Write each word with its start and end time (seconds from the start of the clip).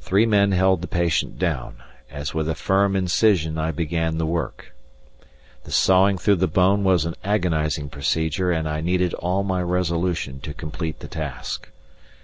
Three 0.00 0.26
men 0.26 0.50
held 0.50 0.80
the 0.82 0.88
patient 0.88 1.38
down, 1.38 1.76
as 2.10 2.34
with 2.34 2.48
a 2.48 2.56
firm 2.56 2.96
incision 2.96 3.56
I 3.56 3.70
began 3.70 4.18
the 4.18 4.26
work. 4.26 4.74
The 5.62 5.70
sawing 5.70 6.18
through 6.18 6.38
the 6.42 6.48
bone 6.48 6.82
was 6.82 7.04
an 7.04 7.14
agonizing 7.22 7.88
procedure, 7.88 8.50
and 8.50 8.68
I 8.68 8.80
needed 8.80 9.14
all 9.14 9.44
my 9.44 9.62
resolution 9.62 10.40
to 10.40 10.52
complete 10.52 10.98
the 10.98 11.06
task. 11.06 11.68